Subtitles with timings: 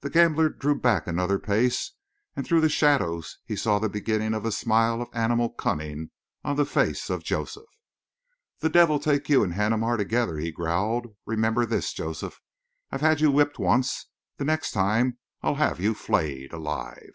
[0.00, 1.92] The gambler drew back another pace
[2.34, 6.56] and through the shadows he saw the beginning of a smile of animal cunning on
[6.56, 7.68] the face of Joseph.
[8.60, 11.14] "The devil take you and Haneemar together," he growled.
[11.26, 12.40] "Remember this, Joseph.
[12.90, 14.06] I've had you whipped once.
[14.38, 17.12] The next time I'll have you flayed alive."